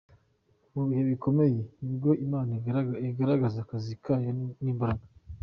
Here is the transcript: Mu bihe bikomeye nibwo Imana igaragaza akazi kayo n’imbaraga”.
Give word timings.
Mu 0.73 0.81
bihe 0.87 1.03
bikomeye 1.11 1.59
nibwo 1.83 2.09
Imana 2.25 2.51
igaragaza 3.09 3.57
akazi 3.61 3.93
kayo 4.03 4.29
n’imbaraga”. 4.63 5.05